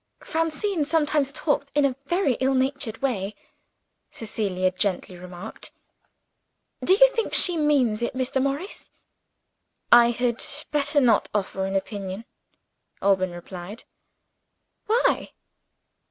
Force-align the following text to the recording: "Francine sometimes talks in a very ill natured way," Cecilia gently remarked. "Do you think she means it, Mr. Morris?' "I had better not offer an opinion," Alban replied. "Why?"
"Francine 0.23 0.83
sometimes 0.83 1.31
talks 1.31 1.69
in 1.75 1.85
a 1.85 1.95
very 2.07 2.33
ill 2.39 2.55
natured 2.55 3.03
way," 3.03 3.35
Cecilia 4.09 4.71
gently 4.71 5.15
remarked. 5.15 5.71
"Do 6.83 6.95
you 6.95 7.07
think 7.09 7.35
she 7.35 7.55
means 7.55 8.01
it, 8.01 8.15
Mr. 8.15 8.41
Morris?' 8.41 8.89
"I 9.91 10.09
had 10.09 10.43
better 10.71 11.01
not 11.01 11.29
offer 11.35 11.65
an 11.65 11.75
opinion," 11.75 12.25
Alban 12.99 13.29
replied. 13.29 13.83
"Why?" 14.87 15.33